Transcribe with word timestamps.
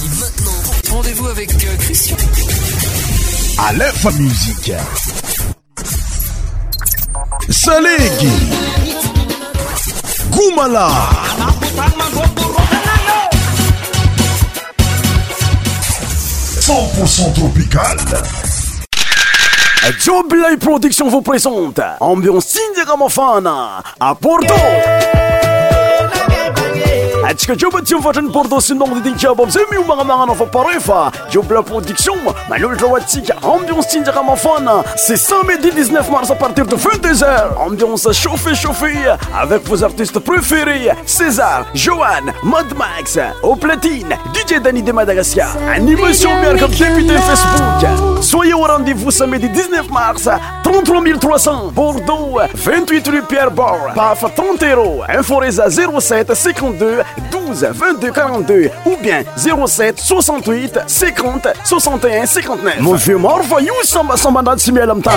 maintenant. 0.00 0.52
Rendez-vous 0.94 1.26
avec 1.28 1.52
euh, 1.52 1.76
Christian. 1.80 2.16
À 3.68 3.72
l'info 3.72 4.10
musique. 4.12 4.72
Salégui. 7.50 8.32
Goumala. 10.30 10.88
100% 16.60 17.32
tropical. 17.34 17.96
Joe 19.98 20.22
Production 20.60 21.08
vous 21.10 21.22
présente 21.22 21.80
Ambiance 22.00 22.46
significativement 22.46 23.50
à 24.00 24.14
Porto 24.14 24.46
antsika 27.32 27.54
production 31.64 32.28
ambiance 33.42 33.86
tsinjaka 33.88 34.22
mafana 34.22 34.72
c'est 34.96 35.16
samedi 35.16 35.70
19 35.72 36.10
mars 36.10 36.30
à 36.30 36.34
partir 36.34 36.66
de 36.66 36.76
22h 36.76 37.58
ambiance 37.58 38.08
chauffée 38.12 38.54
chauffée 38.54 38.94
avec 39.38 39.66
vos 39.66 39.82
artistes 39.82 40.18
préférés 40.18 40.90
César 41.06 41.64
Johan 41.74 42.30
Mad 42.42 42.66
Max 42.76 43.18
Oplatine, 43.42 44.14
DJ 44.34 44.58
Danny 44.62 44.82
de 44.82 44.92
Madagascar 44.92 45.54
animation 45.74 46.30
mercredi 46.40 46.60
comme 46.60 46.70
député 46.94 47.14
Facebook 47.18 48.22
soyez 48.22 48.54
au 48.54 48.60
rendez-vous 48.62 49.10
samedi 49.10 49.48
19 49.48 49.90
mars 49.90 50.28
33 50.64 51.02
300 51.20 51.70
Bordeaux 51.74 52.38
28 52.54 53.08
rue 53.08 53.22
Pierre 53.22 53.50
Bor 53.50 53.78
PAF 53.94 54.24
30 54.34 54.62
euros 54.74 55.02
Inforesa 55.08 55.64
07 55.70 56.34
52 56.34 56.98
2 57.30 57.72
22 57.72 58.10
42 58.12 58.70
ou 58.86 58.96
bien 58.96 59.22
0o7 59.38 59.94
68 59.96 60.78
50 60.86 61.48
61 61.64 62.26
59 62.26 62.78
mon 62.80 62.94
vieux 62.94 63.16
mor 63.18 63.40
vayou 63.42 63.74
sambasambandad 63.84 64.58
simelamtaa 64.58 65.12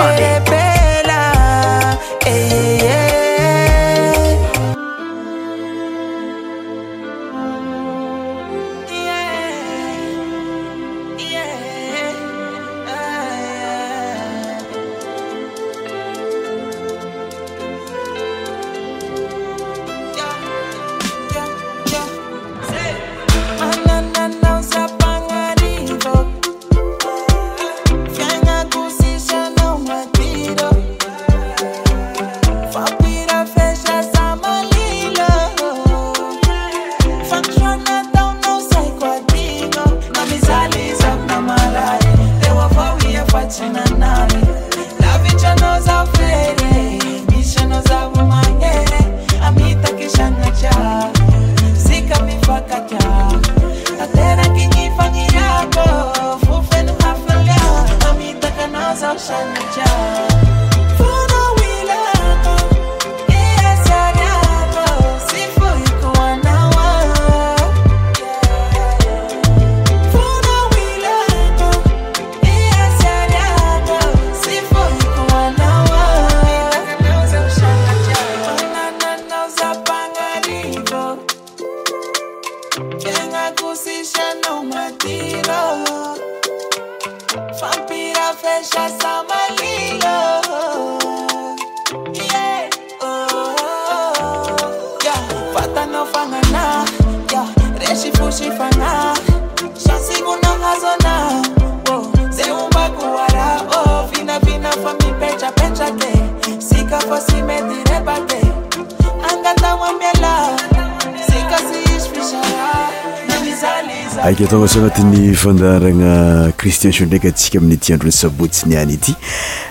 ny 115.10 115.34
fandarana 115.42 116.12
cristiensi 116.58 117.02
ndraiky 117.04 117.28
antsika 117.30 117.56
amin'ny 117.58 117.78
tiandrony 117.82 118.12
sabotsi 118.22 118.68
ni 118.68 118.74
any 118.82 118.94
ity 118.94 119.12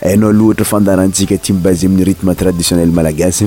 aainao 0.00 0.32
loatra 0.32 0.64
fandarantsika 0.72 1.38
tia 1.38 1.54
mibase 1.54 1.86
amin'ny 1.86 2.04
rythme 2.04 2.34
traditionnel 2.34 2.90
malagasy 2.92 3.46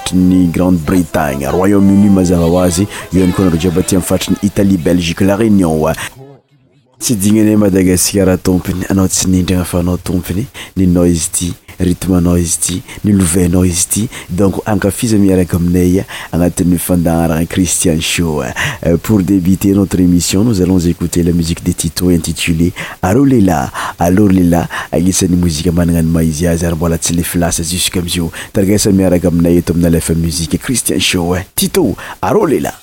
ny 0.13 0.47
grande 0.47 0.77
bretagne 0.77 1.47
royaume-uni 1.47 2.09
mazava 2.09 2.45
hoazy 2.45 2.85
eo 3.13 3.23
ani 3.23 3.33
konaro 3.33 3.57
jiba 3.57 3.81
ty 3.81 3.95
amin 3.95 4.05
fatriny 4.07 4.37
italie 4.43 4.77
belgique 4.77 5.21
la 5.21 5.35
reunion 5.35 5.87
a 5.87 5.95
tsy 6.99 7.15
dignyny 7.15 7.55
madagasikara 7.57 8.37
tompony 8.37 8.83
anao 8.89 9.07
tsy 9.07 9.25
nindrana 9.29 9.65
fa 9.65 9.79
anao 9.79 9.97
tompony 9.97 10.45
ninao 10.75 11.05
izy 11.07 11.29
ty 11.33 11.53
rtenao 11.79 12.37
izy 12.37 12.59
ty 12.61 12.81
nilovanao 13.03 13.65
izy 13.65 13.87
ty 13.93 14.07
donc 14.29 14.55
ankafiza 14.65 15.17
miaraka 15.17 15.57
aminay 15.57 16.03
agnatin'ny 16.31 16.77
fandaarana 16.77 17.45
cristian 17.45 18.01
show 18.01 18.41
euh, 18.43 18.97
pour 19.01 19.21
débuter 19.21 19.71
notre 19.71 19.99
émission 19.99 20.43
nos 20.43 20.61
allons 20.61 20.79
écouter 20.79 21.23
la 21.23 21.31
musique 21.31 21.63
de 21.63 21.71
tito 21.71 22.09
intitulé 22.09 22.73
arô 23.01 23.25
lela 23.25 23.71
alo 23.99 24.27
lela 24.27 24.67
aisan'ny 24.91 25.35
mozike 25.37 25.67
mananan 25.71 26.07
ma 26.07 26.23
izyazy 26.23 26.65
ary 26.65 26.75
bola 26.75 26.97
tsy 26.97 27.13
le 27.13 27.23
flasa 27.23 27.63
zusq' 27.63 27.97
amizyio 27.97 28.31
taragasamiaraka 28.53 29.27
aminay 29.27 29.61
tomina 29.61 29.89
lefa 29.89 30.13
musiqe 30.13 30.57
christian 30.57 30.99
show 30.99 31.35
tito 31.55 31.95
areô 32.21 32.45
lela 32.47 32.73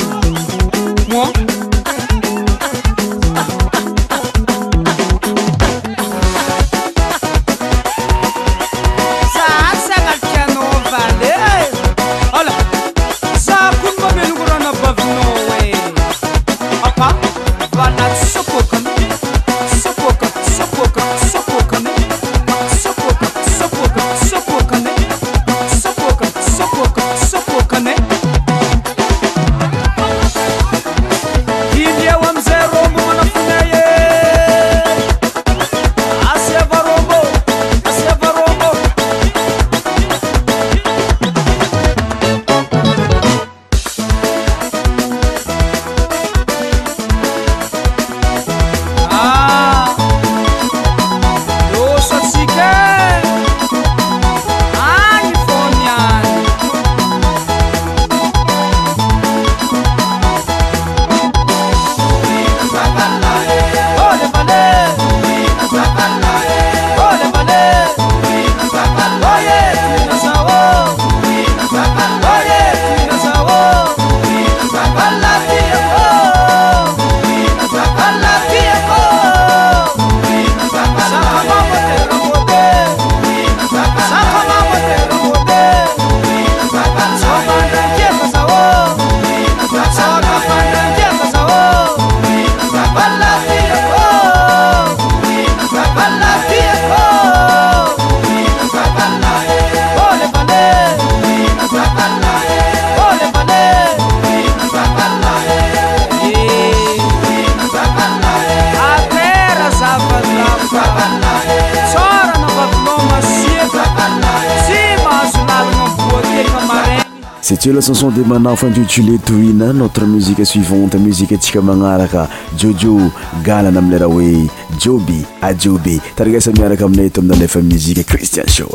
file 118.92 119.18
toine 119.24 119.72
notre 119.72 120.04
musique 120.04 120.44
suivante 120.44 120.96
muzique 120.98 121.32
antsika 121.32 121.62
magnaraka 121.62 122.28
jojo 122.58 123.10
galana 123.42 123.78
amileraha 123.78 124.12
hoe 124.12 124.48
jobe 124.78 125.18
ajiobe 125.40 125.96
taragasa 126.16 126.52
miaraka 126.52 126.84
aminay 126.84 127.08
to 127.10 127.20
amina 127.20 127.36
lefa 127.40 127.62
muzique 127.62 128.04
christian 128.04 128.46
sho 128.46 128.68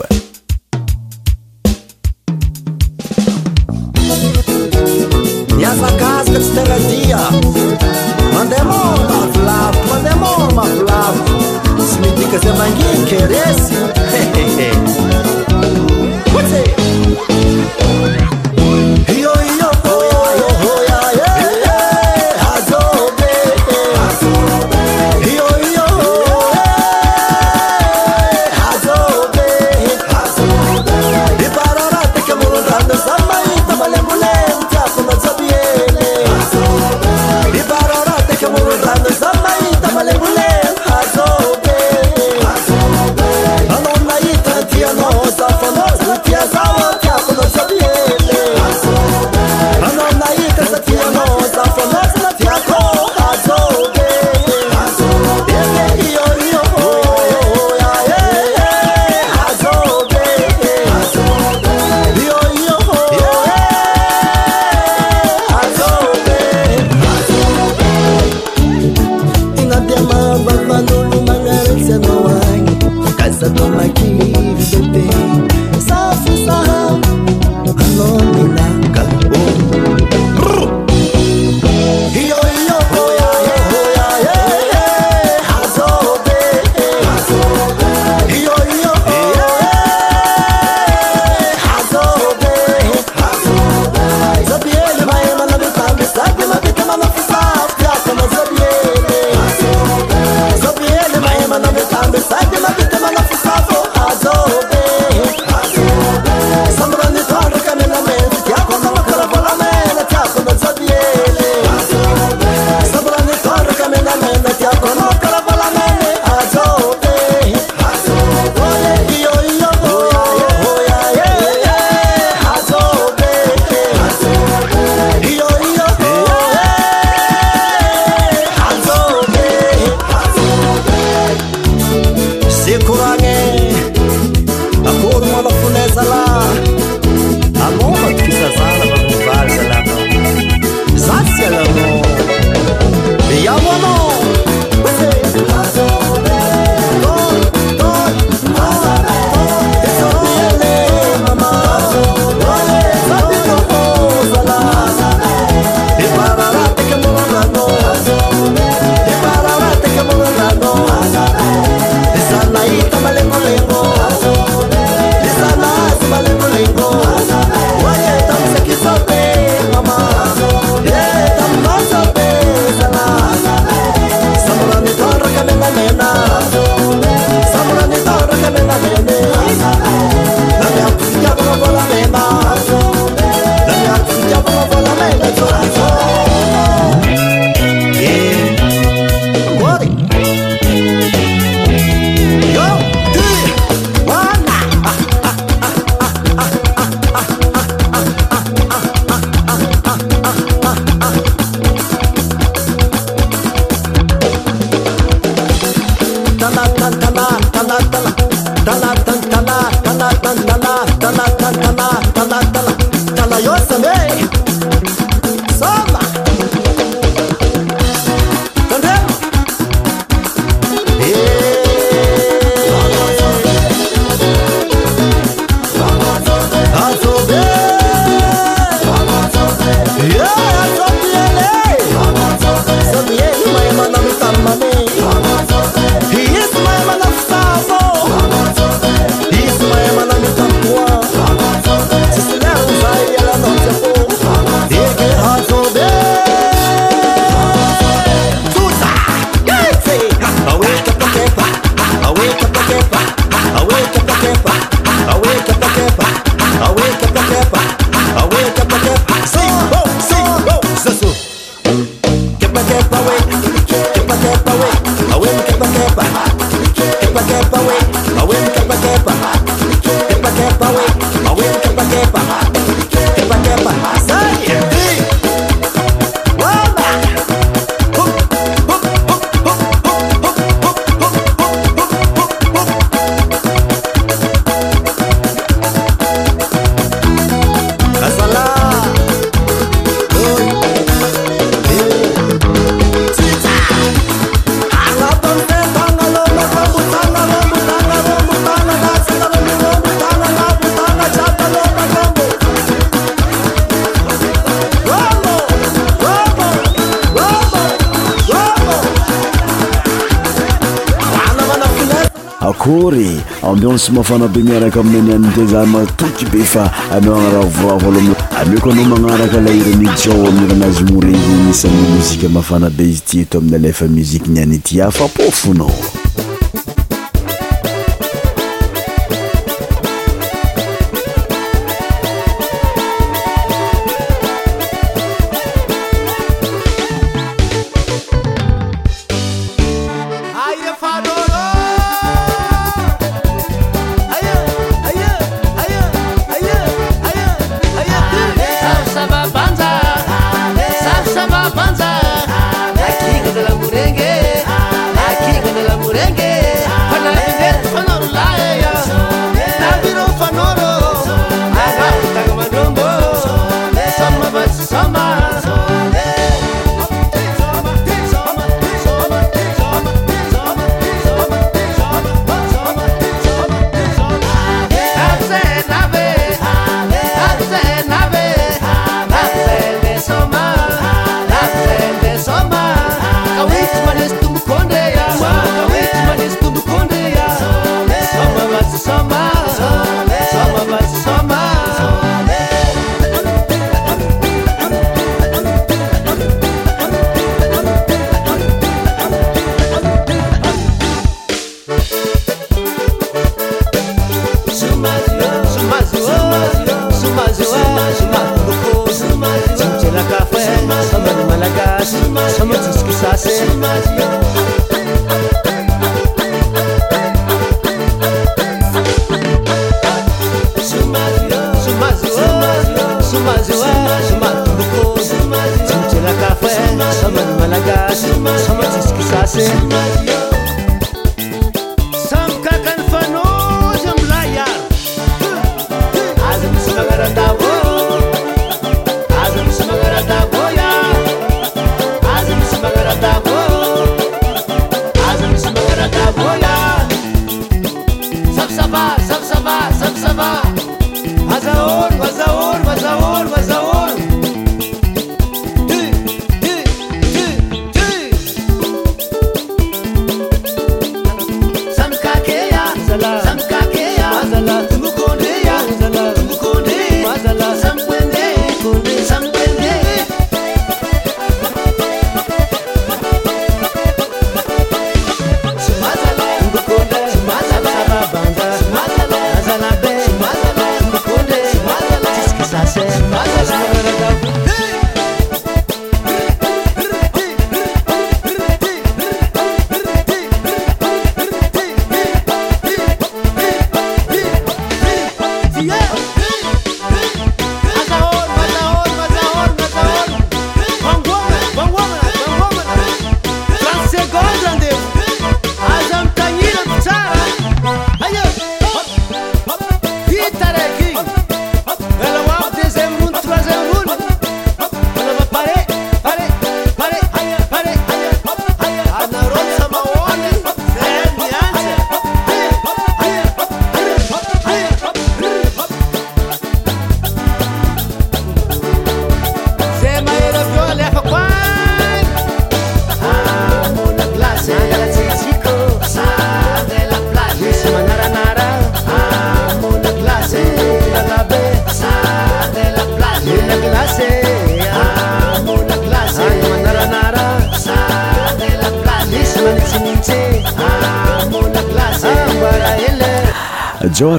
fanabe 314.08 314.40
miaraka 314.44 314.80
aminy 314.80 314.98
any 314.98 315.14
anitya 315.26 315.46
za 315.46 315.66
matoky 315.66 316.26
be 316.32 316.40
fa 316.44 316.72
anao 316.92 317.16
anaraha 317.16 317.46
voravoalohami 317.48 318.16
ameoko 318.42 318.72
anao 318.72 318.86
magnaraka 318.86 319.42
la 319.42 319.50
irani 319.52 319.90
jao 320.06 320.28
amin'y 320.28 320.48
ranazy 320.50 320.84
morevny 320.84 321.50
isan 321.52 321.72
mozika 321.74 322.30
mafana 322.30 322.70
be 322.70 322.84
izy 322.84 323.00
ty 323.06 323.20
eto 323.20 323.38
amin'ny 323.38 323.56
alefa 323.56 323.86
muziky 323.88 324.30
ni 324.30 324.40
any 324.40 324.56
ityafapofonao 324.56 325.72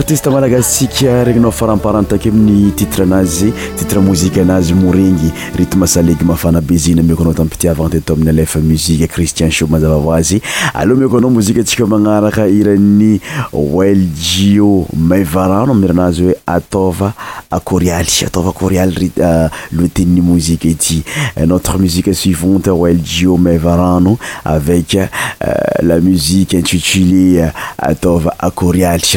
artiste 0.09 0.31
malakasika 0.33 1.25
regnynao 1.25 1.51
faramparany 1.53 2.07
take 2.09 2.31
min'ny 2.33 2.71
titre 2.73 3.03
anazy 3.05 3.51
titre 3.77 4.01
mozika 4.01 4.40
anazy 4.40 4.73
morengy 4.75 5.29
ritme 5.61 5.87
salegy 5.87 6.25
mafana 6.25 6.61
besina 6.62 7.03
miko 7.03 7.23
anao 7.23 7.35
taminpitiavana 7.35 7.90
ty 7.90 8.01
tao 8.01 8.14
amin'ny 8.16 8.31
alefa 8.33 8.59
muzika 8.64 9.07
cristian 9.07 9.51
shomazavavaazy 9.53 10.40
aleoa 10.75 11.01
meko 11.01 11.18
anao 11.18 11.31
mozika 11.31 11.61
antsika 11.61 11.83
e 11.85 11.87
magnaraka 11.87 12.47
irany 12.49 13.21
weljio 13.53 14.87
maivarano 14.97 15.73
amin' 15.73 15.90
eranazy 15.90 16.23
hoe 16.25 16.35
ataova 16.47 17.12
korial 17.57 18.05
atavaorial 18.27 18.89
lote 19.73 20.05
mozi 20.07 20.57
ty 20.57 21.03
notre 21.47 21.79
msie 21.79 22.15
suivanteljiomaanoavelamie 22.15 24.19
intiétoiaaha 26.51 28.53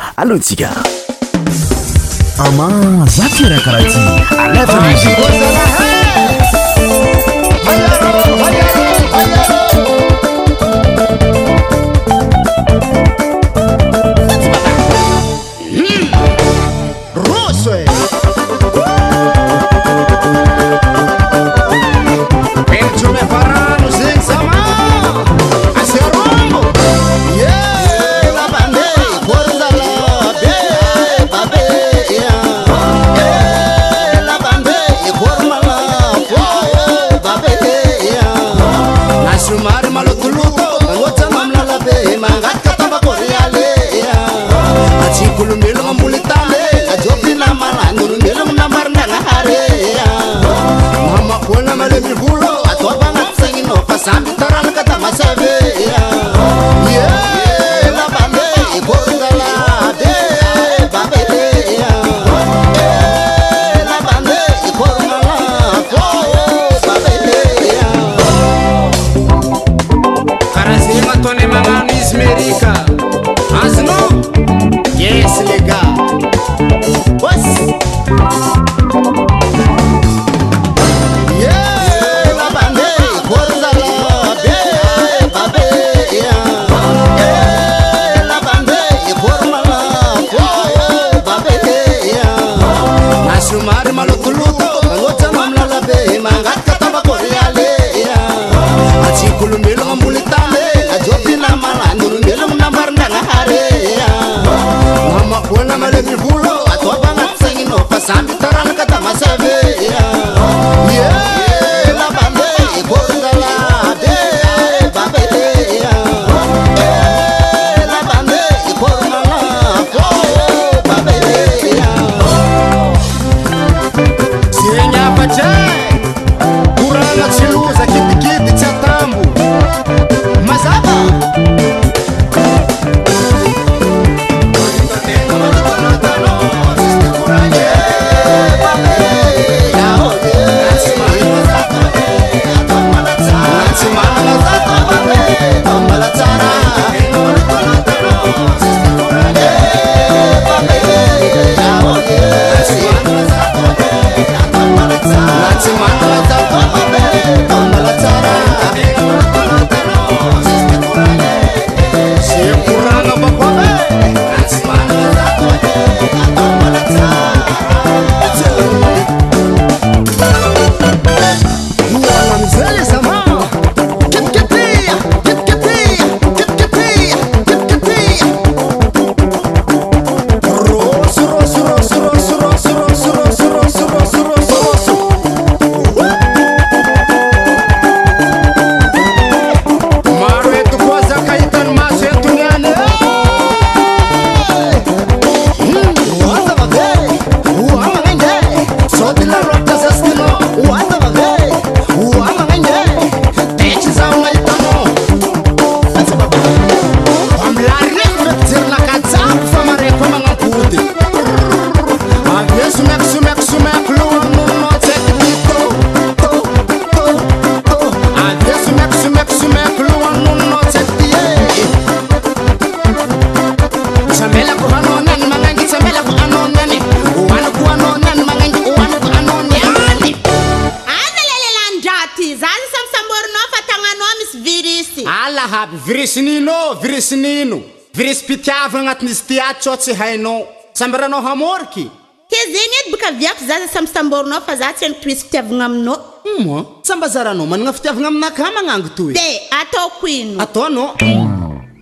ttsy 239.59 239.93
hainao 239.97 240.47
sambaranao 240.79 241.21
amôriky 241.33 241.85
ke 242.31 242.39
zegny 242.53 242.75
ey 242.81 242.85
baka 242.93 243.09
viako 243.19 243.41
zaza 243.49 243.67
samysamborana 243.73 244.41
fa 244.45 244.55
za 244.55 244.69
tsyatozy 244.75 245.15
fitiavana 245.21 245.65
aminao 245.65 246.81
sambazaranao 246.83 247.45
manana 247.51 247.73
fitiavagna 247.73 248.07
aminaka 248.07 248.43
manango 248.55 248.89
toy 248.97 249.13
ataoko 249.61 250.07
ino 250.07 250.41
atanao 250.43 250.87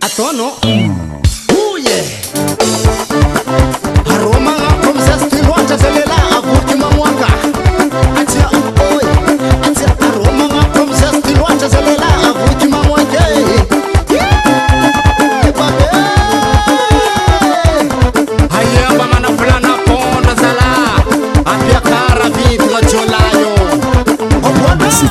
atanao 0.08 0.52
oe 1.60 2.25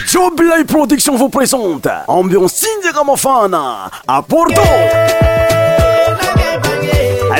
joblei 0.00 0.64
production 0.64 1.16
vos 1.16 1.30
presente 1.30 1.90
ambion 2.08 2.48
sindegamofana 2.48 3.90
aporto 4.06 4.60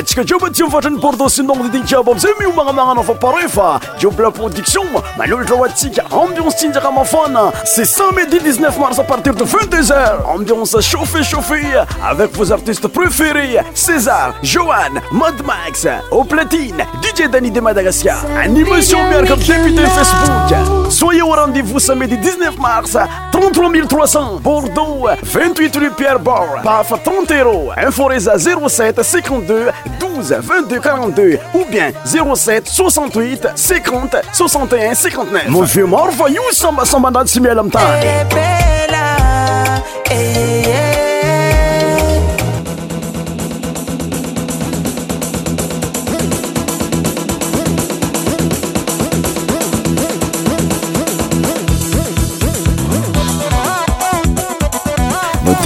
atsika 0.05 0.23
keo 0.23 0.37
mba 0.37 0.49
tsy 0.51 0.63
mifatry 0.63 0.89
ny 0.91 0.99
portation 0.99 1.47
dondidiny 1.47 1.85
jiaby 1.87 2.11
am'izay 2.11 2.33
miomagnamanano 2.39 3.03
fa 3.03 3.13
parefa 3.13 3.79
jiaby 3.99 4.21
la 4.23 4.31
production 4.31 4.85
malolotra 5.17 5.57
ho 5.57 5.63
atsika 5.65 6.03
ambiance 6.11 6.55
tsinjaka 6.57 6.91
mafana 6.91 7.51
c'est 7.65 7.85
samedi 7.85 8.39
19 8.39 8.77
mars 8.79 8.99
à 8.99 9.03
partir 9.03 9.33
de 9.33 9.43
22h 9.43 10.23
ambiance 10.31 10.77
chauffée 10.81 11.23
chauffée 11.23 11.65
avec 12.03 12.35
vos 12.37 12.51
artistes 12.51 12.87
préférés 12.87 13.59
César 13.73 14.35
Joanne 14.43 15.01
Mad 15.11 15.41
Max 15.43 15.87
au 16.11 16.23
platine 16.23 16.85
DJ 17.01 17.27
Danny 17.31 17.49
de 17.49 17.61
Madagascar 17.61 18.17
animation 18.43 18.99
miaraka 19.09 19.35
député 19.37 19.85
Facebook 19.95 20.91
soyez 20.91 21.23
au 21.23 21.29
rendez-vous 21.31 21.79
samedi 21.79 22.15
19 22.17 22.59
mars 22.59 22.95
33 23.31 23.71
300 23.89 24.39
Bordeaux 24.43 25.07
28 25.23 25.75
rue 25.77 25.91
Pierre 25.97 26.19
Bord 26.19 26.61
PAF 26.63 26.93
30 27.03 27.31
euros 27.31 27.71
Inforesa 27.75 28.35
07 28.37 29.01
52 29.01 29.69
2 29.99 30.31
22 30.41 30.79
42 30.79 31.39
ou 31.53 31.65
bien 31.65 31.91
07 32.33 32.67
68 32.67 33.47
50 33.55 34.15
61 34.33 34.93
59 34.95 35.49
monvieur 35.49 35.85
morvayou 35.85 36.43
samba 36.51 36.85
sambandad 36.85 37.27
simielamta 37.27 37.79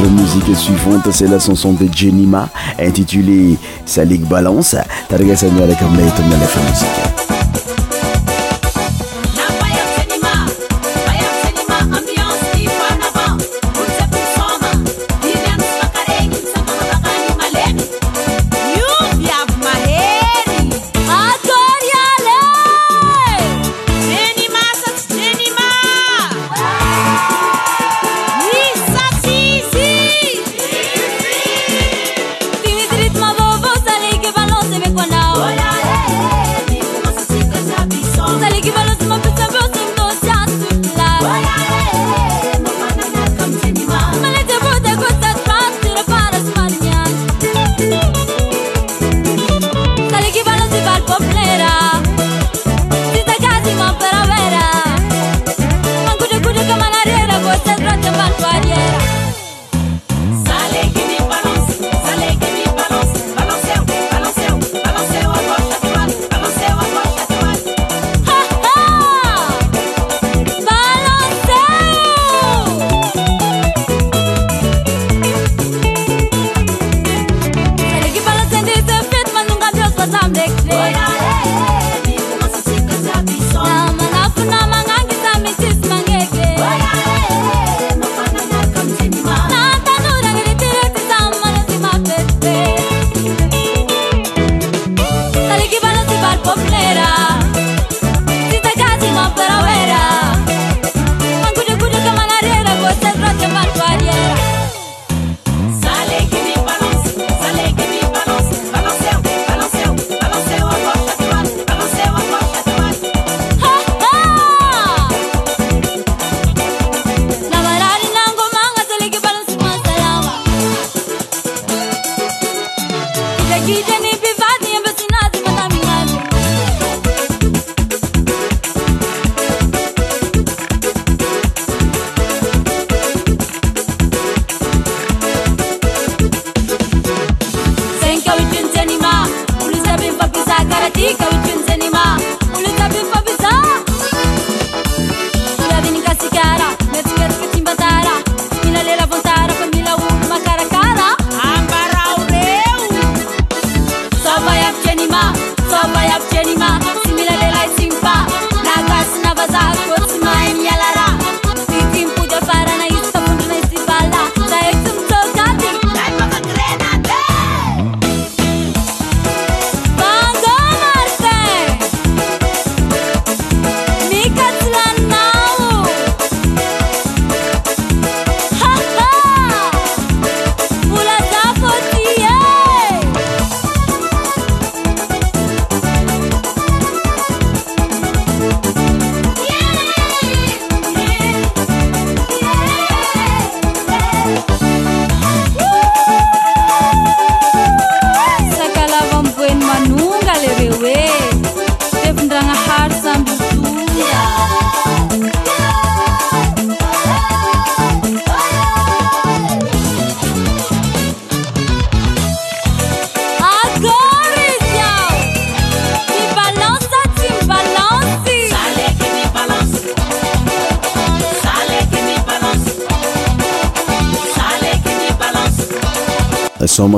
La 0.02 0.08
musique 0.08 0.56
suivante, 0.56 1.12
c'est 1.12 1.28
la 1.28 1.40
chanson 1.40 1.74
de 1.74 1.86
Jenima 1.94 2.48
intitulée 2.80 3.58
Salik 3.86 4.22
Balance. 4.30 4.78
Targa 5.10 5.36
Seigneur 5.36 5.70
et 5.70 5.76
Kamna 5.76 6.02
et 6.04 6.12
Tomna 6.12 6.38
la 6.38 6.70
musique. 6.70 7.38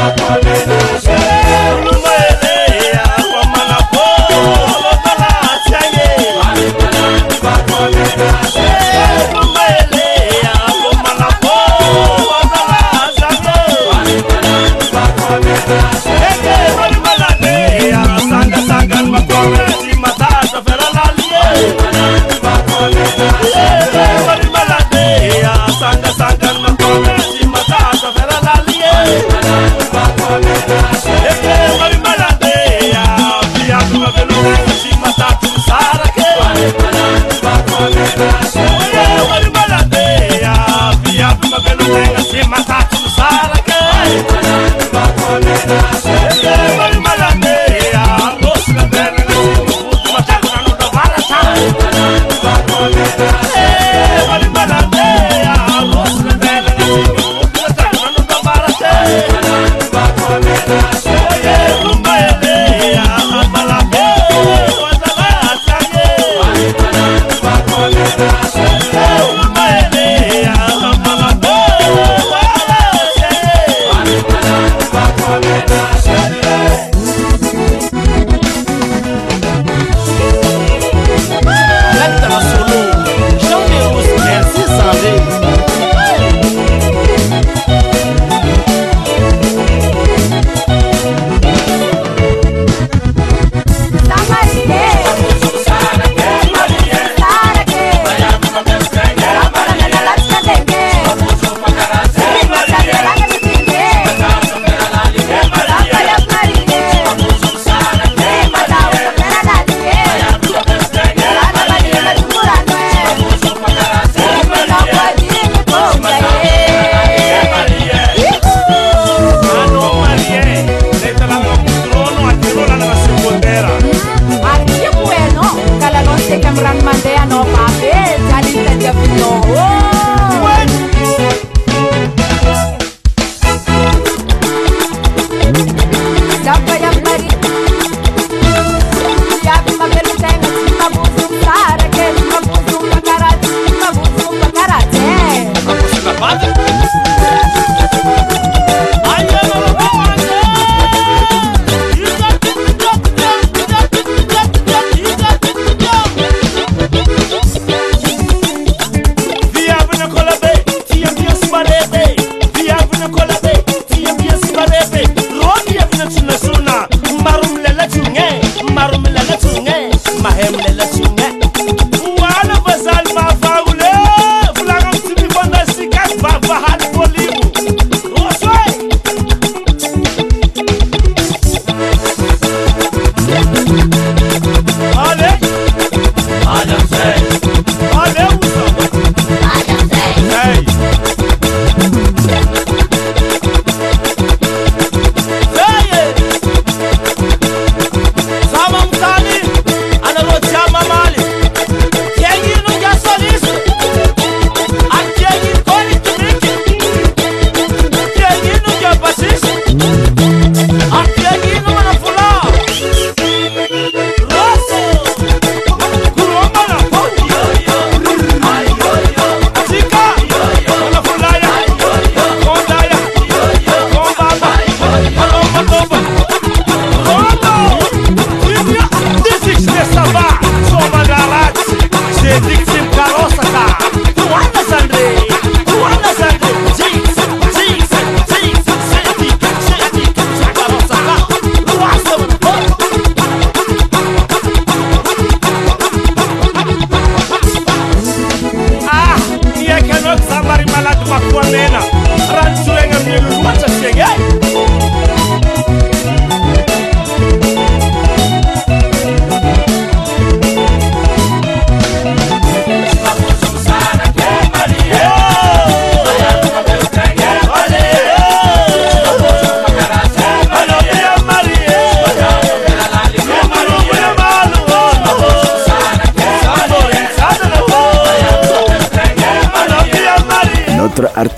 Thank 0.00 0.39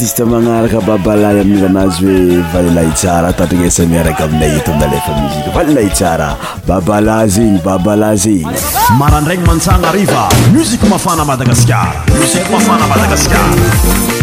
ite 0.03 0.25
magnaraka 0.27 0.83
babalahy 0.83 1.41
amilanazy 1.47 2.11
hoe 2.11 2.43
valilay 2.53 2.89
tsara 2.95 3.31
tadranasamiaraka 3.39 4.25
amina 4.27 4.51
itondalefa 4.59 5.13
muzika 5.21 5.49
valinay 5.55 5.89
tsara 5.95 6.29
babalazegny 6.67 7.59
babalazegny 7.63 8.59
marandragny 8.99 9.47
mantsana 9.47 9.87
ariva 9.95 10.27
muziko 10.55 10.91
mafana 10.95 11.23
madagasikara 11.23 12.03
musik 12.19 12.51
mafana 12.53 12.83
madagaskara 12.91 14.19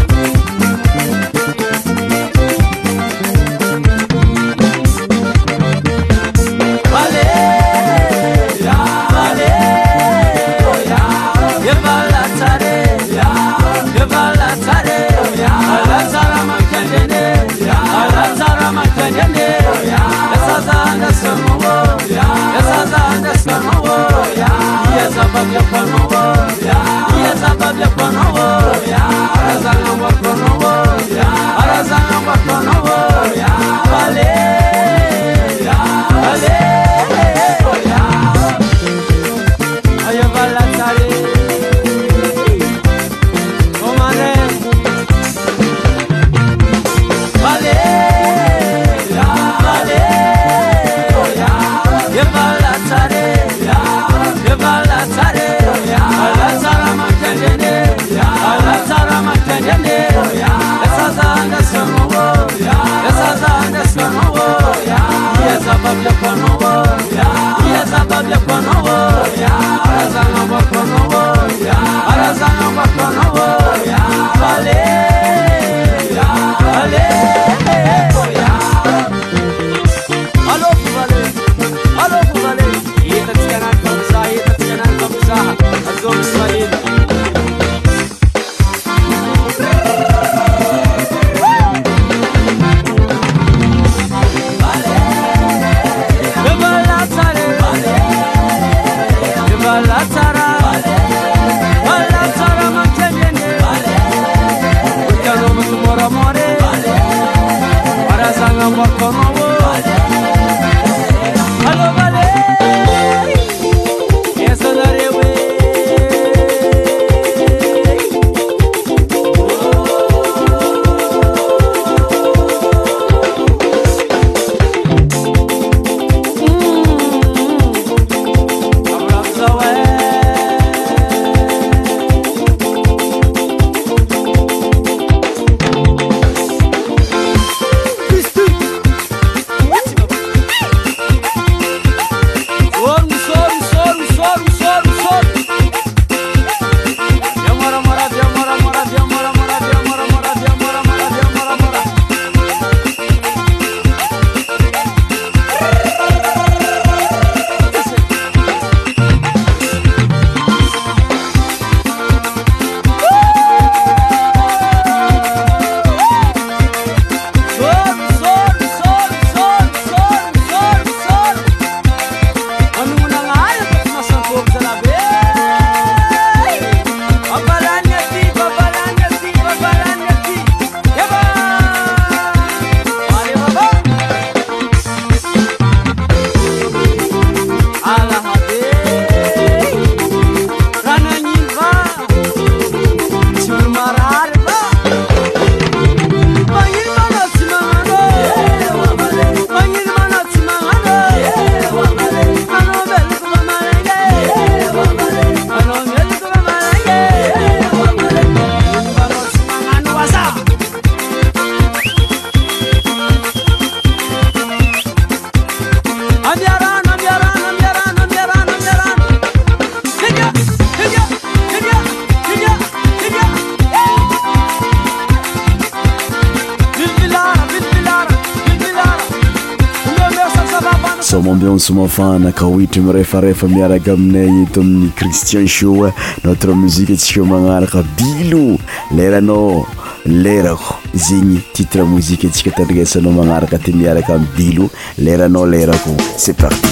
afanaka 231.77 232.45
ohetry 232.45 232.81
mirefarefa 232.81 233.47
miaraka 233.47 233.93
aminay 233.93 234.43
eto 234.43 234.61
amin'ny 234.61 234.91
cristian 234.95 235.47
show 235.47 235.91
notre 236.23 236.53
mozike 236.53 236.93
atsika 236.93 237.21
magnaraka 237.25 237.83
bilo 237.97 238.57
leranao 238.95 239.65
lerako 240.05 240.75
zegny 240.93 241.39
titre 241.53 241.83
mozika 241.83 242.27
atsika 242.27 242.51
tandriesanao 242.57 243.11
magnaraka 243.13 243.57
ty 243.59 243.71
miaraka 243.73 244.15
any 244.17 244.25
bilo 244.37 244.69
leranao 244.97 245.45
lerako 245.45 245.93
ce 246.17 246.33
parti 246.33 246.68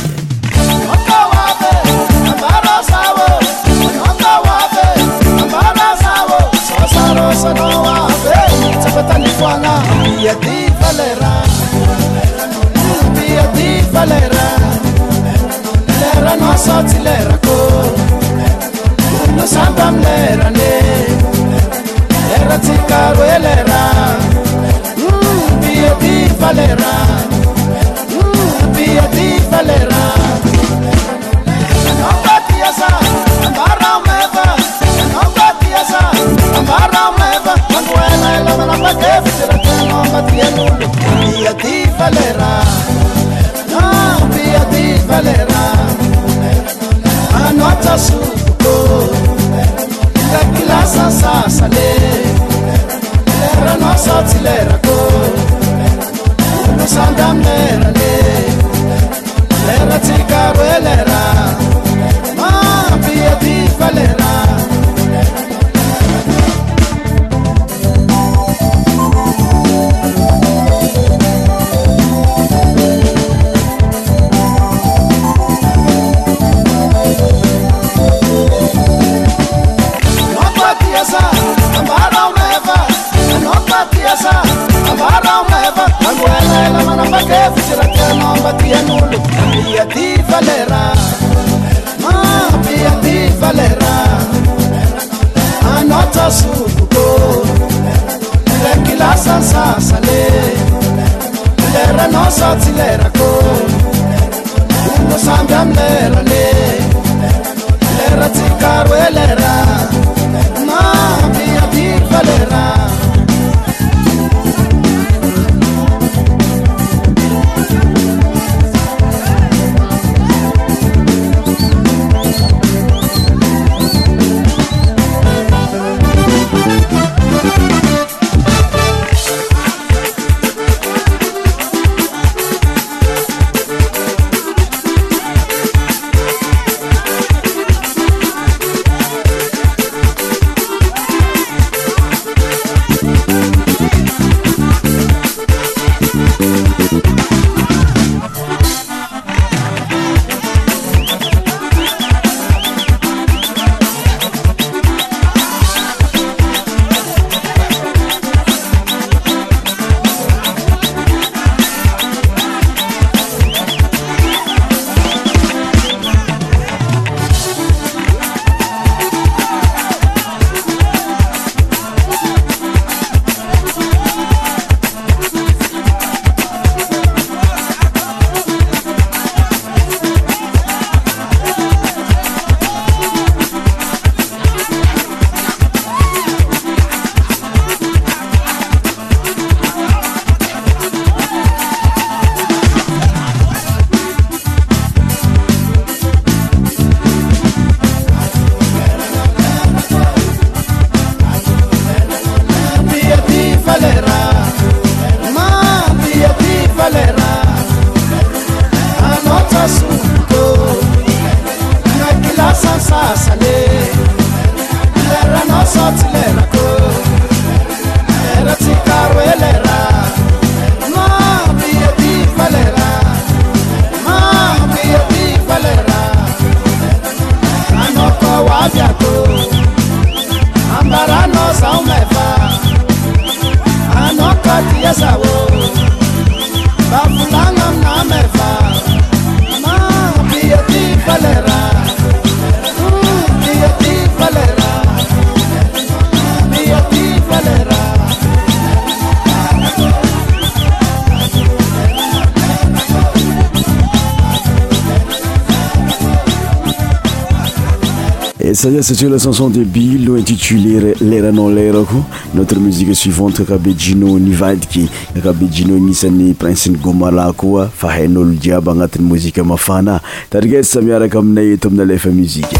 ia 258.70 258.84
satria 258.84 259.09
la 259.09 259.18
chanson 259.18 259.49
dehbi 259.51 259.97
lo 260.03 260.18
intitulé 260.18 260.93
lerana 260.99 261.47
lerako 261.49 262.03
notre 262.34 262.59
musique 262.59 262.93
suivante 262.93 263.39
kakabe 263.43 263.74
jino 263.74 264.20
nivadiky 264.20 264.89
kakabe 265.13 265.47
jino 265.49 265.78
gnisan'ny 265.80 266.34
prince 266.34 266.68
ny 266.68 266.76
gomara 266.80 267.32
koa 267.34 267.70
fa 267.72 267.88
hain'olo 267.95 268.34
jiaby 268.34 268.70
agnatin'ny 268.70 269.07
mozika 269.07 269.43
mafana 269.43 270.01
tarikezy 270.30 270.68
sa 270.70 270.82
miaraka 270.82 271.20
aminay 271.20 271.53
eto 271.53 271.68
amina 271.70 271.86
lefa 271.86 272.09
muzike 272.11 272.57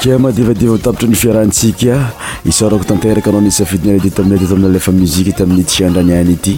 ka 0.00 0.16
madivadivatapitra 0.16 1.06
ny 1.12 1.16
fiarantsikaa 1.20 2.04
isorako 2.44 2.84
tanteraka 2.84 3.28
anao 3.30 3.40
nisafiinir 3.40 3.96
y 4.06 4.10
taiay 4.10 4.38
ialefamiiandaiayayasiternissiossainayaayiianiatre 4.40 6.50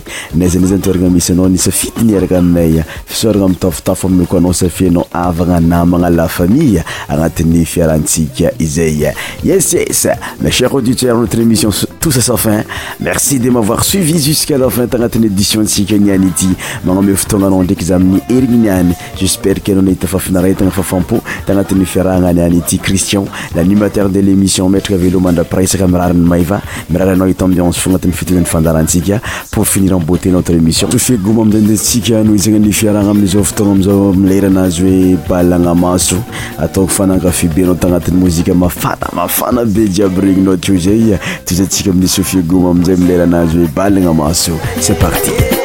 de 24.13 24.21
émission 24.33 24.69
metraeandra 24.69 25.45
saa 25.79 25.87
mirariny 25.89 26.25
mahyva 26.25 26.61
miraranao 26.91 27.27
it 27.29 27.41
ambience 27.43 27.79
fo 27.81 27.89
agnatin'ny 27.91 28.13
fitozan'ny 28.15 28.45
fandarantsika 28.45 29.21
pour 29.51 29.65
finirembote 29.67 30.27
notre 30.31 30.53
émission 30.55 30.91
sofiegoma 30.91 31.43
amzay 31.43 31.77
tsika 31.77 32.23
no 32.23 32.37
zana 32.37 32.59
nifiaragna 32.59 33.11
aminiz 33.11 33.33
fotona 33.43 33.73
amizao 33.73 34.13
milera 34.13 34.49
anazy 34.49 34.83
hoe 34.83 35.17
balgna 35.29 35.75
maso 35.75 36.17
ataoko 36.59 36.89
fanakafibenao 36.89 37.75
tagnatin'ny 37.75 38.19
mozika 38.21 38.55
mafana 38.55 39.09
mafana 39.15 39.65
be 39.65 39.89
jiaby 39.89 40.21
regninao 40.21 40.57
ko 40.57 40.77
zay 40.77 41.19
tozantsika 41.47 41.91
amini 41.91 42.09
sofiegoma 42.09 42.71
amizay 42.71 42.97
mileranazy 42.97 43.57
hoe 43.57 43.69
balina 43.75 44.13
maso 44.13 44.53
ce 44.81 44.93
parti 44.95 45.62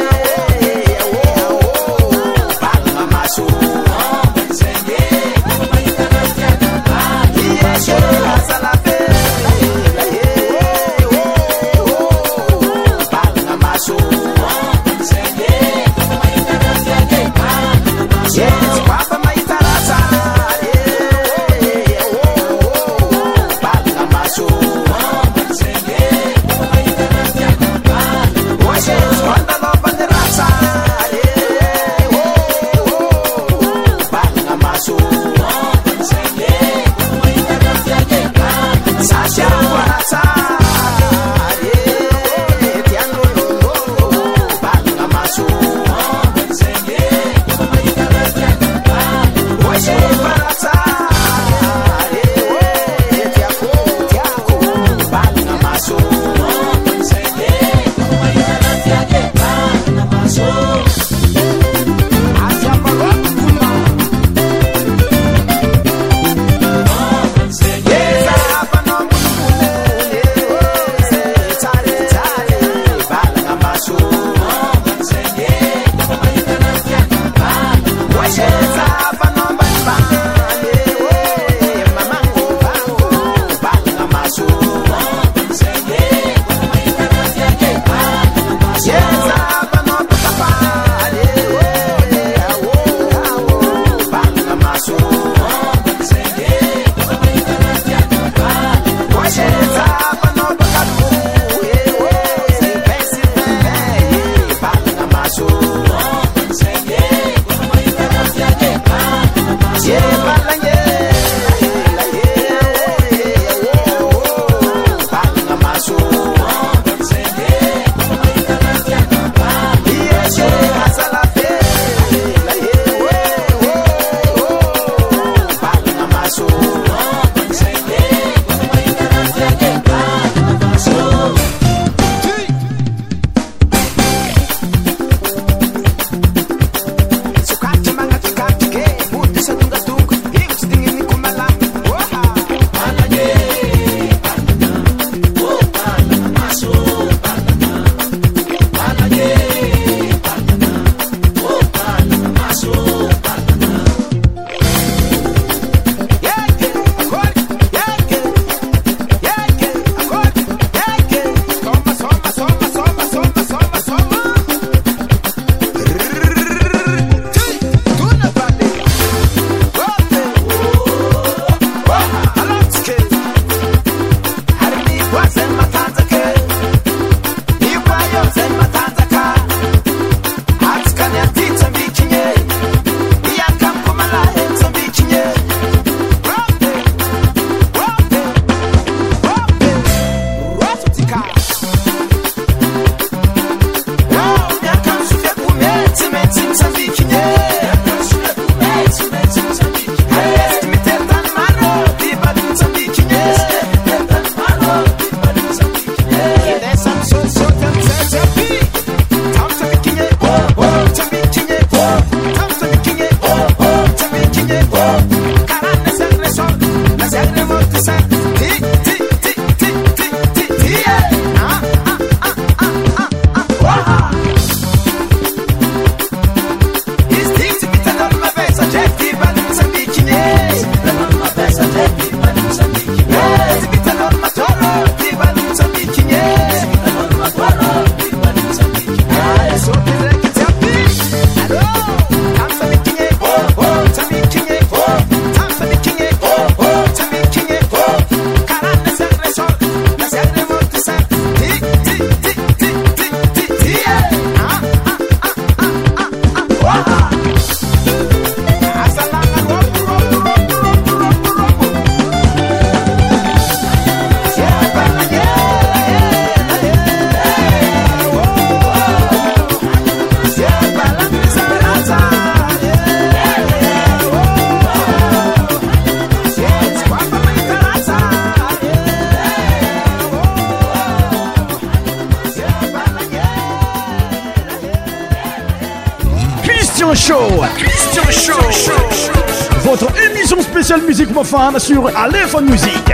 sur 291.60 291.96
Aléphone 291.96 292.50
Musique. 292.50 292.94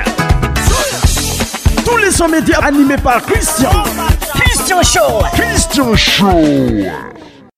Tous 1.85 1.95
les 1.97 2.11
sommets 2.11 2.41
médias 2.41 2.59
animés 2.59 2.97
par 3.01 3.21
Christian. 3.21 3.69
Christian 4.33 4.81
Show. 4.83 5.23
Christian 5.33 5.95
Show. 5.95 7.22